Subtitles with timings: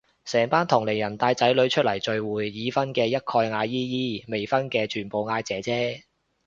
[0.25, 6.05] 成班同齡人帶仔女出嚟聚會，已婚嘅一概嗌姨姨，未婚嘅全部嗌姐姐